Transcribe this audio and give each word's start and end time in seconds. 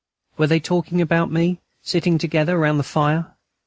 Were 0.35 0.47
they 0.47 0.59
talking 0.59 0.99
about 0.99 1.31
me, 1.31 1.59
sitting 1.83 2.17
together 2.17 2.57
round 2.57 2.79
the 2.79 2.83
fire? 2.83 3.35